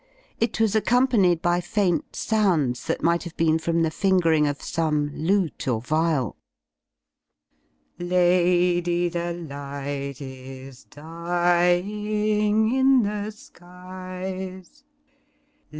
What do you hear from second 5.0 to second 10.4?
lute or viol: ''Lady, the light